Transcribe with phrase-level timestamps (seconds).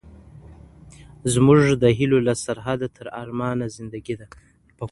[1.33, 4.27] زموږ د هیلو له سرحده تر ارمانه زندګي ده